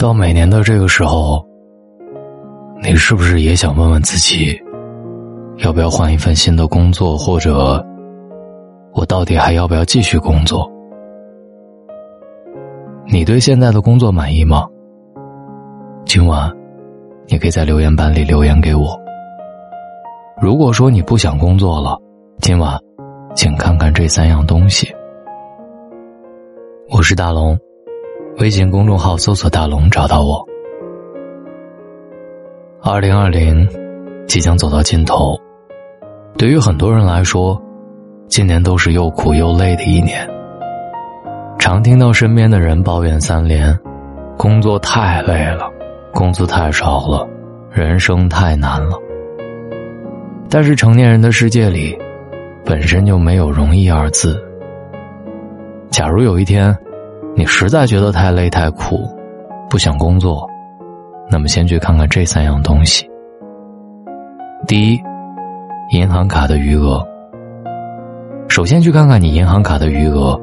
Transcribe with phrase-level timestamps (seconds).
[0.00, 1.44] 到每年的这个时候，
[2.82, 4.58] 你是不是也想问问自己，
[5.58, 7.84] 要不要换一份新的工作，或者
[8.94, 10.66] 我到底还要不要继续工作？
[13.08, 14.66] 你对现在的工作满意吗？
[16.06, 16.50] 今晚，
[17.26, 18.98] 你可以在留言板里留言给我。
[20.40, 21.94] 如果说你不想工作了，
[22.38, 22.74] 今晚，
[23.34, 24.90] 请看看这三样东西。
[26.88, 27.54] 我是大龙。
[28.40, 30.42] 微信公众号搜索“大龙”找到我。
[32.82, 33.68] 二零二零
[34.26, 35.38] 即将走到尽头，
[36.38, 37.60] 对于很多人来说，
[38.28, 40.26] 今年都是又苦又累的一年。
[41.58, 43.78] 常听到身边的人抱怨三连：
[44.38, 45.70] 工作太累了，
[46.14, 47.28] 工资太少了，
[47.70, 48.98] 人生太难了。
[50.48, 51.94] 但是成年人的世界里，
[52.64, 54.42] 本身就没有容易二字。
[55.90, 56.74] 假如有一天，
[57.36, 59.08] 你实在觉得太累太苦，
[59.68, 60.48] 不想工作，
[61.30, 63.08] 那么先去看看这三样东西。
[64.66, 65.00] 第一，
[65.90, 67.02] 银行卡的余额。
[68.48, 70.38] 首先去看看你银行卡的余额，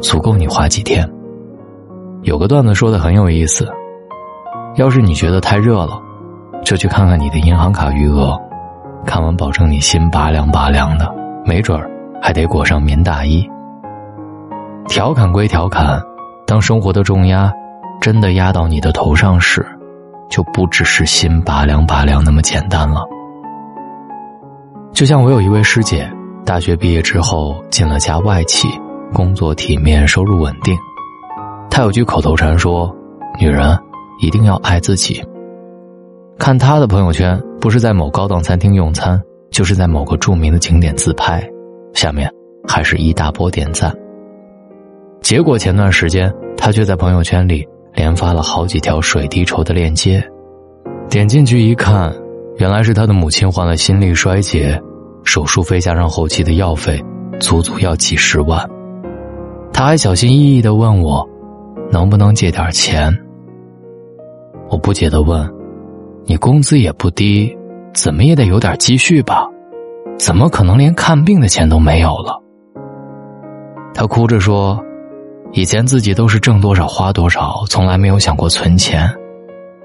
[0.00, 1.08] 足够你花几天。
[2.22, 3.68] 有个段子说的很有意思，
[4.76, 6.00] 要是你觉得太热了，
[6.64, 8.36] 就去看看你的银行卡余额，
[9.04, 13.46] 看完保证你心拔凉拔凉的，没准儿还得裹上棉大衣。
[14.88, 16.02] 调侃归调侃。
[16.52, 17.50] 当生活的重压
[17.98, 19.64] 真的压到你的头上时，
[20.28, 23.00] 就不只是心拔凉拔凉那么简单了。
[24.92, 26.06] 就像我有一位师姐，
[26.44, 28.68] 大学毕业之后进了家外企，
[29.14, 30.76] 工作体面，收入稳定。
[31.70, 32.94] 她有句口头禅说
[33.40, 33.74] ：“女人
[34.20, 35.24] 一定要爱自己。”
[36.38, 39.18] 看她的朋友圈，不是在某高档餐厅用餐，
[39.50, 41.42] 就是在某个著名的景点自拍，
[41.94, 42.30] 下面
[42.68, 43.90] 还是一大波点赞。
[45.22, 50.22] 结果前段时间，他却在朋友圈里连发了好几条水滴筹的链接，
[51.08, 52.12] 点进去一看，
[52.58, 54.78] 原来是他的母亲患了心力衰竭，
[55.24, 57.00] 手术费加上后期的药费，
[57.38, 58.68] 足足要几十万。
[59.72, 61.26] 他还小心翼翼的问我，
[61.90, 63.16] 能不能借点钱？
[64.68, 65.48] 我不解的问，
[66.26, 67.56] 你工资也不低，
[67.94, 69.48] 怎么也得有点积蓄吧？
[70.18, 72.42] 怎么可能连看病的钱都没有了？
[73.94, 74.82] 他哭着说。
[75.54, 79.06] 以前自己都是挣多少花多少，从来没有想过存钱。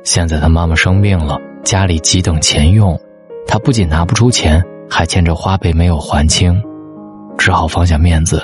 [0.03, 2.97] 现在他妈妈生病了，家里急等钱用，
[3.45, 6.61] 他不仅拿不出钱，还欠着花呗没有还清，
[7.37, 8.41] 只好放下面子，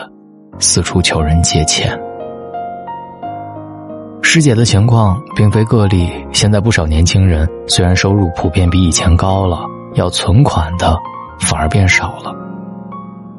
[0.60, 1.98] 四处求人借钱。
[4.22, 9.62] 师姐的情况并非个例，现在不少年轻人虽然收入普遍比以前高了，
[9.94, 10.98] 要存款的
[11.40, 12.36] 反而变少了。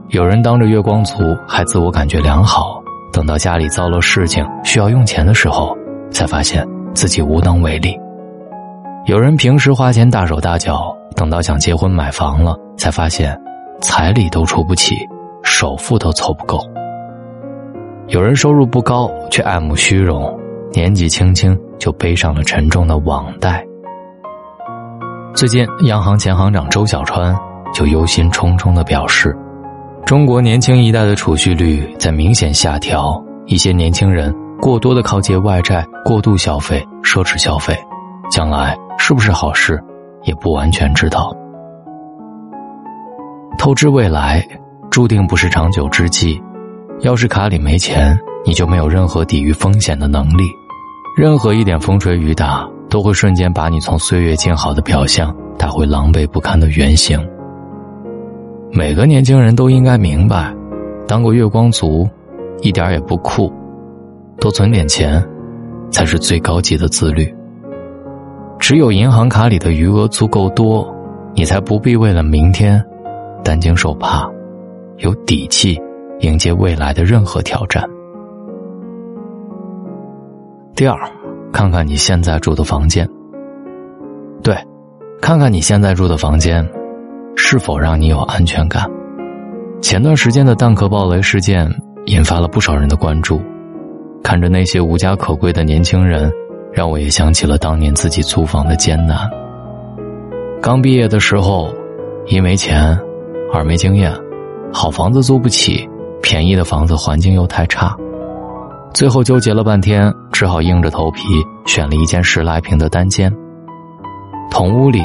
[0.08, 2.82] 有人当着月光族还自我感觉良好。
[3.14, 5.72] 等到家里遭了事情需要用钱的时候，
[6.10, 6.66] 才发现
[6.96, 7.96] 自己无能为力。
[9.06, 13.40] 有人平时花钱大手大脚，等到想结婚买房了，才发现
[13.80, 14.96] 彩礼都出不起，
[15.44, 16.58] 首付都凑不够。
[18.08, 20.36] 有人收入不高却爱慕虚荣，
[20.72, 23.64] 年纪轻轻就背上了沉重的网贷。
[25.36, 27.32] 最近，央行前行长周小川
[27.72, 29.36] 就忧心忡忡的表示。
[30.06, 37.74] 中国年轻一代的储蓄率在明显下调，一些年轻人过多的靠借外债，过度消费、奢侈消费，
[38.30, 39.82] 将来是不是好事，
[40.24, 41.34] 也不完全知道。
[43.58, 44.46] 透支未来，
[44.90, 46.38] 注定不是长久之计。
[47.00, 50.44] 要是卡里没钱，你就没有任何抵御风险的能力，
[51.16, 57.18] 任何一点风吹雨打，都会瞬间把你从岁月静好的表象打回狼狈不堪的原形。
[58.76, 60.52] 每个年轻人都应该明白，
[61.06, 62.08] 当个月光族，
[62.60, 63.52] 一点也不酷，
[64.40, 65.24] 多存点钱，
[65.92, 67.32] 才是最高级的自律。
[68.58, 70.92] 只有银行卡里的余额足够多，
[71.34, 72.84] 你才不必为了明天
[73.44, 74.28] 担惊受怕，
[74.96, 75.80] 有底气
[76.18, 77.88] 迎接未来的任何挑战。
[80.74, 80.98] 第二，
[81.52, 83.08] 看看你现在住的房间。
[84.42, 84.56] 对，
[85.20, 86.68] 看看你现在住的房间。
[87.36, 88.88] 是否让你有安全感？
[89.82, 91.70] 前段时间的蛋壳暴雷事件
[92.06, 93.40] 引发了不少人的关注。
[94.22, 96.32] 看着那些无家可归的年轻人，
[96.72, 99.18] 让我也想起了当年自己租房的艰难。
[100.62, 101.68] 刚毕业的时候，
[102.26, 102.98] 一没钱，
[103.52, 104.10] 二没经验，
[104.72, 105.86] 好房子租不起，
[106.22, 107.94] 便宜的房子环境又太差，
[108.94, 111.22] 最后纠结了半天，只好硬着头皮
[111.66, 113.30] 选了一间十来平的单间。
[114.50, 115.02] 同屋里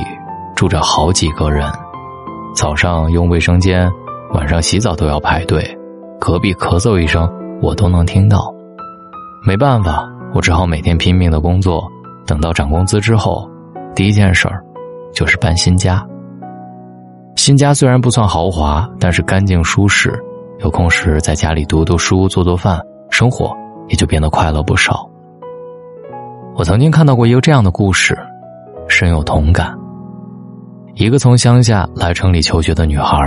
[0.55, 1.69] 住着好几个人。
[2.55, 3.89] 早上用卫生间，
[4.33, 5.77] 晚上洗澡都要排队，
[6.19, 7.29] 隔壁咳嗽一声
[7.61, 8.53] 我都能听到。
[9.47, 11.87] 没办法，我只好每天拼命的工作，
[12.25, 13.49] 等到涨工资之后，
[13.95, 14.61] 第一件事儿
[15.13, 16.05] 就是搬新家。
[17.35, 20.11] 新家虽然不算豪华，但是干净舒适，
[20.59, 23.55] 有空时在家里读读书、做做饭，生活
[23.87, 25.09] 也就变得快乐不少。
[26.55, 28.17] 我曾经看到过一个这样的故事，
[28.89, 29.78] 深有同感。
[30.99, 33.17] 一个从乡下来城里求学的女孩，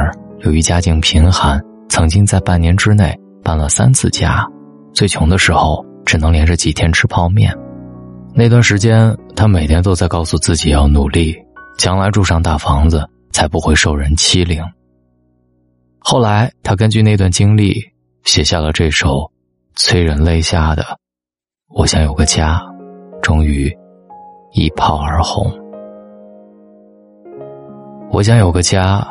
[0.41, 1.59] 由于家境贫寒，
[1.89, 4.47] 曾经在半年之内搬了三次家，
[4.93, 7.51] 最穷的时候只能连着几天吃泡面。
[8.35, 11.35] 那段时间，她每天都在告诉自己要努力，
[11.79, 14.63] 将来住上大房子，才不会受人欺凌。
[15.99, 17.83] 后来，她根据那段经历，
[18.25, 19.33] 写下了这首
[19.77, 20.83] 催人泪下的
[21.71, 22.59] 《我想有个家》，
[23.23, 23.75] 终于
[24.53, 25.51] 一炮而红。
[28.13, 29.03] 我想有个家，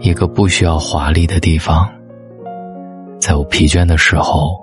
[0.00, 1.88] 一个不需要华丽的地方。
[3.18, 4.54] 在我疲倦的时候，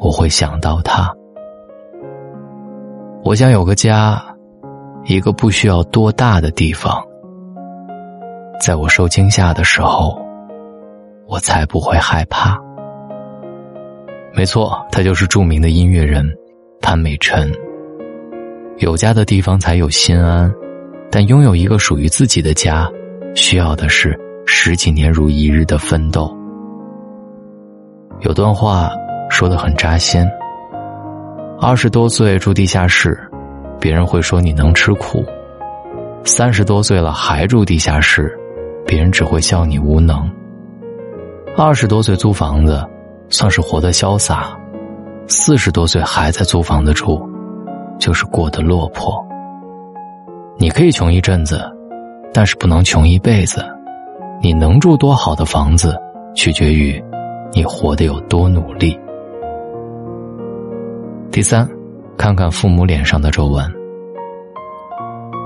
[0.00, 1.08] 我会想到他。
[3.22, 4.20] 我想有个家，
[5.04, 7.00] 一个不需要多大的地方。
[8.60, 10.20] 在我受惊吓的时候，
[11.28, 12.60] 我才不会害怕。
[14.32, 16.28] 没错，他就是著名的音乐人
[16.82, 17.48] 潘美辰。
[18.78, 20.52] 有家的地方才有心安。
[21.14, 22.90] 但拥有一个属于自己的家，
[23.36, 26.36] 需要的是十几年如一日的奋斗。
[28.22, 28.90] 有段话
[29.30, 30.26] 说的很扎心：
[31.60, 33.16] 二十多岁住地下室，
[33.78, 35.22] 别人会说你能吃苦；
[36.24, 38.36] 三十多岁了还住地下室，
[38.84, 40.28] 别人只会笑你无能；
[41.56, 42.84] 二十多岁租房子，
[43.28, 44.52] 算是活得潇洒；
[45.28, 47.24] 四十多岁还在租房子住，
[48.00, 49.23] 就是过得落魄。
[50.56, 51.60] 你可以穷一阵子，
[52.32, 53.64] 但是不能穷一辈子。
[54.40, 55.96] 你能住多好的房子，
[56.34, 57.02] 取决于
[57.52, 58.98] 你活得有多努力。
[61.32, 61.68] 第三，
[62.16, 63.64] 看看父母脸上的皱纹。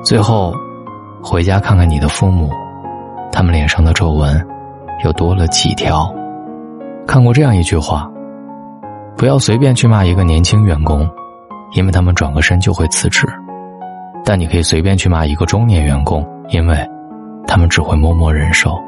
[0.05, 0.52] 最后，
[1.22, 2.50] 回家看看你的父母，
[3.32, 4.46] 他们脸上的皱纹
[5.04, 6.12] 又多了几条。
[7.06, 8.11] 看过这样一句话：
[9.16, 11.08] 不要随便去骂一个年轻员工，
[11.72, 13.26] 因为他们转个身就会辞职。
[14.28, 16.76] 但你可以随便去骂一个中年员工，因为，
[17.46, 18.78] 他们只会默默忍受。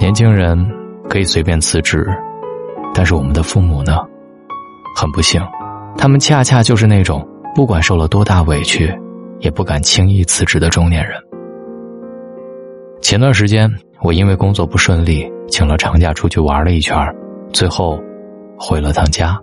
[0.00, 0.56] 年轻人
[1.06, 2.02] 可以随便辞职，
[2.94, 3.98] 但是我们的父母呢？
[4.96, 5.38] 很不幸，
[5.98, 7.22] 他们恰恰就是那种
[7.54, 8.90] 不管受了多大委屈，
[9.40, 11.20] 也不敢轻易辞职的中年人。
[13.02, 13.70] 前段时间，
[14.00, 16.96] 我因为工作不顺利，请了长假出去玩了一圈，
[17.52, 18.00] 最后
[18.58, 19.38] 回了趟家，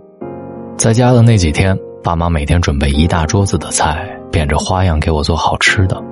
[0.76, 1.78] 在家的那几天。
[2.02, 6.02] 爸妈每天准备一大桌子的菜，变着花样给我做好吃的。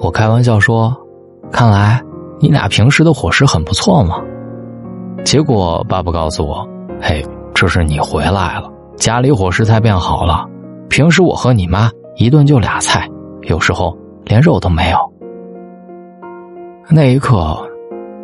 [0.00, 0.96] 我开玩笑说
[1.52, 2.02] ：“看来
[2.40, 4.18] 你俩平时的伙食很不错嘛。”
[5.24, 6.66] 结果爸爸告诉我
[7.00, 7.24] ：“嘿，
[7.54, 10.46] 这是你回来了，家里伙食才变好了。
[10.88, 13.08] 平时我和你妈一顿就俩菜，
[13.42, 14.98] 有时候连肉都没有。”
[16.88, 17.56] 那一刻，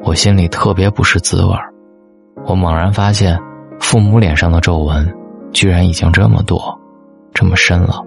[0.02, 1.54] 我心里特别不是滋味
[2.46, 3.38] 我猛然发现，
[3.80, 5.19] 父母脸上的皱纹。
[5.52, 6.78] 居然已经这么多，
[7.34, 8.02] 这么深了。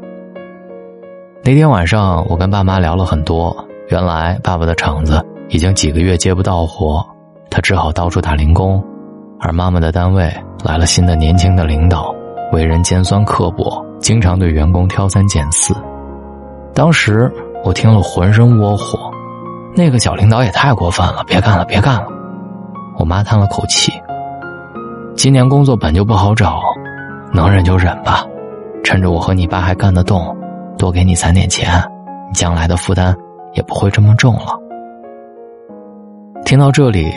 [1.44, 3.56] 那天晚上，我跟爸妈聊了很多。
[3.90, 7.06] 原来，爸爸的厂子已经几个月接不到活，
[7.50, 8.82] 他只好到处打零工；
[9.40, 12.16] 而妈妈的单位来了新的年轻的领导，
[12.54, 15.76] 为人尖酸刻薄，经常对员工挑三拣四。
[16.74, 17.32] 当时
[17.66, 19.12] 我听了浑身窝火，
[19.76, 22.08] 那个小领导也太过分了，别干了，别干了。
[22.98, 23.92] 我妈叹了口气
[25.14, 26.62] ：“今年工作本就不好找。”
[27.34, 28.24] 能忍就忍吧，
[28.84, 30.38] 趁着我和你爸还干得动，
[30.78, 31.84] 多给你攒点钱，
[32.28, 33.16] 你将来的负担
[33.54, 34.60] 也不会这么重了。
[36.46, 37.12] 听到这里，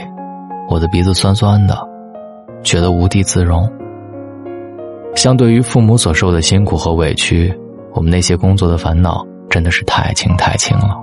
[0.70, 1.76] 我的鼻子酸酸的，
[2.62, 3.70] 觉得无地自容。
[5.14, 7.54] 相对于父母所受的辛苦和委屈，
[7.92, 10.96] 我们那些工作的烦恼真的是太轻太轻了。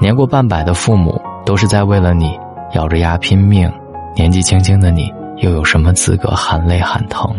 [0.00, 2.36] 年过半百的父母都是在为了你
[2.72, 3.72] 咬着牙拼命，
[4.16, 7.32] 年纪轻轻的你又有什么资格含泪喊疼？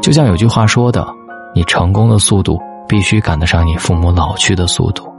[0.00, 1.06] 就像有句话说的，
[1.54, 5.12] 你成功的速度必须赶得上你父母老去的速度。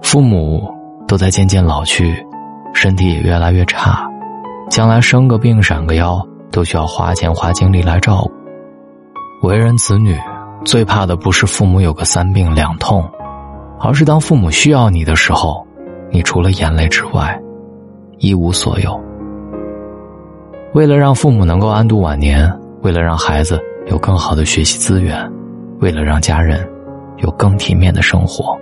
[0.00, 0.72] 父母
[1.06, 2.24] 都在渐渐老去，
[2.72, 4.08] 身体也越来越差，
[4.70, 9.48] 将来生个病、闪个腰都需要花钱花精力来照顾。
[9.48, 10.18] 为人子女，
[10.64, 13.04] 最怕的不是父母有个三病两痛，
[13.78, 15.66] 而是当父母需要你的时候，
[16.10, 17.38] 你除了眼泪之外，
[18.18, 18.98] 一无所有。
[20.74, 22.50] 为了让父母能够安度晚年。
[22.82, 25.30] 为了让孩子有更好的学习资源，
[25.80, 26.68] 为了让家人
[27.18, 28.58] 有更体面的生活，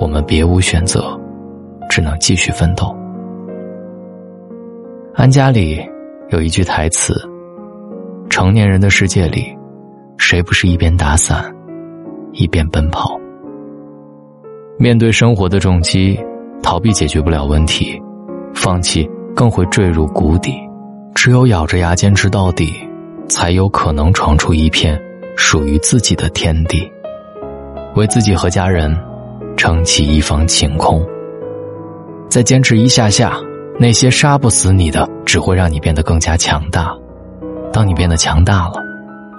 [0.00, 1.18] 我们别无选择，
[1.90, 2.94] 只能继续奋斗。
[5.14, 5.78] 安家里
[6.30, 7.14] 有一句台词
[8.30, 9.54] ：“成年人的世界里，
[10.16, 11.44] 谁不是一边打伞，
[12.32, 13.14] 一边奔跑？
[14.78, 16.18] 面对生活的重击，
[16.62, 18.00] 逃避解决不了问题，
[18.54, 20.58] 放弃更会坠入谷底。
[21.14, 22.74] 只有咬着牙坚持到底，
[23.28, 25.00] 才有可能闯出一片
[25.36, 26.90] 属于自己的天地，
[27.94, 28.96] 为自己和家人
[29.56, 31.04] 撑起一方晴空。
[32.28, 33.38] 再坚持一下下，
[33.78, 36.94] 那些杀不死你的，只会让你变得更加强大。
[37.72, 38.74] 当你变得强大了，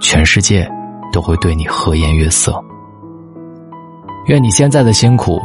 [0.02, 0.70] 全世界
[1.14, 2.54] 都会对你和颜悦色。
[4.28, 5.40] 愿你现在的辛苦，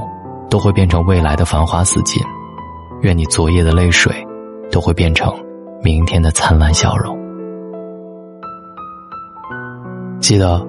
[0.49, 2.21] 都会变成未来的繁花似锦；
[3.03, 4.13] 愿你昨夜的泪水，
[4.73, 5.33] 都会变成
[5.83, 7.20] 明天的灿烂笑容。
[10.21, 10.65] 记得，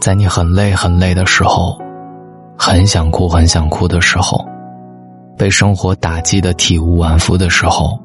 [0.00, 1.76] 在你很累很累的时候，
[2.58, 4.46] 很想哭很想哭的时候，
[5.36, 7.98] 被生活打击的体无完肤的时候，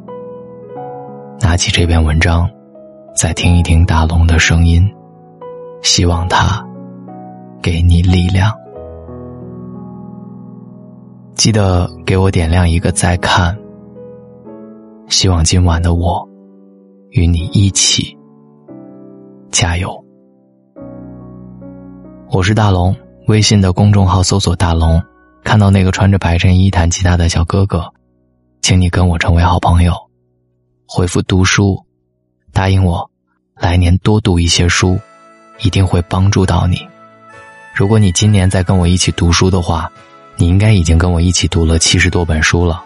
[1.42, 2.50] 拿起这篇文章，
[3.16, 4.90] 再听一听大龙的声音，
[5.84, 6.66] 希望他
[7.62, 8.52] 给你力量。
[11.36, 13.56] 记得给我点亮一个再看。
[15.10, 16.28] 希望今晚的我，
[17.10, 18.18] 与你一起
[19.52, 20.05] 加油。
[22.36, 22.94] 我是大龙，
[23.28, 25.02] 微信的公众号搜索“大龙”，
[25.42, 27.90] 看到那个穿着白衬衣弹吉他的小哥哥，
[28.62, 29.94] 请你跟我成为好朋友。
[30.86, 31.82] 回复“读书”，
[32.52, 33.10] 答应我，
[33.56, 35.00] 来年多读一些书，
[35.62, 36.86] 一定会帮助到你。
[37.74, 39.90] 如果你今年再跟我一起读书的话。
[40.36, 42.84] 你应该已经跟我一起读了七十多本书了，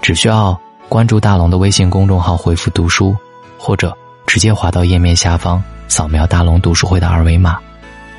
[0.00, 0.56] 只需要
[0.88, 3.16] 关注大龙的微信公众号，回复“读书”，
[3.58, 3.92] 或者
[4.28, 7.58] 直接滑到页面下方，扫描大龙读书会的二维码，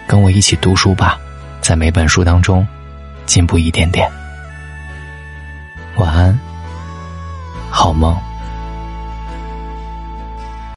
[0.08, 1.20] 跟我一起读书吧，
[1.62, 2.66] 在每本书当中
[3.26, 4.10] 进步一点点。
[5.98, 6.40] 晚安，
[7.70, 8.18] 好梦。